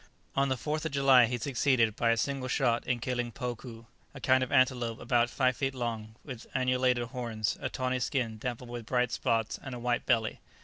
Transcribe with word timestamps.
On 0.35 0.49
the 0.49 0.55
4th 0.55 0.83
of 0.85 0.91
July 0.93 1.27
he 1.27 1.37
succeeded 1.37 1.95
by 1.95 2.09
a 2.09 2.17
single 2.17 2.47
shot 2.47 2.87
in 2.87 2.97
killing 2.97 3.31
pokoo, 3.31 3.83
a 4.15 4.19
kind 4.19 4.43
of 4.43 4.51
antelope 4.51 4.99
about 4.99 5.29
five 5.29 5.55
feet 5.55 5.75
long, 5.75 6.15
with 6.25 6.47
annulated 6.55 7.09
horns, 7.09 7.55
a 7.61 7.69
tawny 7.69 7.99
skin 7.99 8.39
dappled 8.39 8.71
with 8.71 8.87
bright 8.87 9.11
spots, 9.11 9.59
and 9.63 9.75
a 9.75 9.79
white 9.79 10.07
belly. 10.07 10.39